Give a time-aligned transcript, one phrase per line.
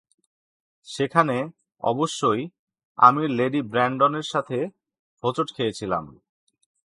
[0.87, 1.37] সেখানে,
[1.83, 2.49] অবশ্যই,
[2.97, 4.57] আমি লেডি ব্র্যানডনের সাথে
[5.23, 6.05] হোঁচট খেয়েছিলাম।